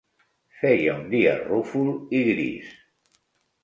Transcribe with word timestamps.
Feia 0.61 0.95
un 0.95 1.05
dia 1.13 1.37
rúfol 1.43 1.95
i 2.19 2.25
gris. 2.33 2.77